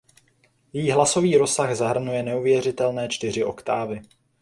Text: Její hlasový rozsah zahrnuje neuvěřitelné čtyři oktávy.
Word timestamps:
Její 0.73 0.91
hlasový 0.91 1.37
rozsah 1.37 1.75
zahrnuje 1.75 2.23
neuvěřitelné 2.23 3.07
čtyři 3.09 3.43
oktávy. 3.43 4.01